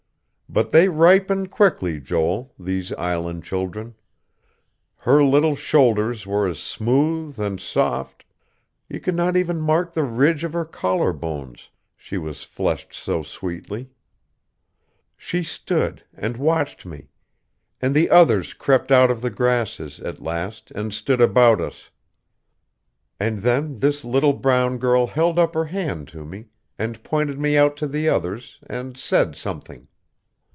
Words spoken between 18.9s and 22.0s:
out of the grasses, at last, and stood about us.